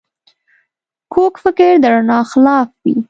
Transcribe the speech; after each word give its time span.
کوږ 1.13 1.33
فکر 1.43 1.71
د 1.83 1.85
رڼا 1.93 2.19
خلاف 2.31 2.67
وي 2.83 2.95